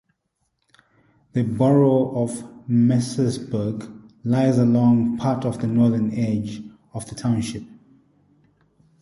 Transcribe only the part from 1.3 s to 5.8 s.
The borough of Mercersburg lies along part of the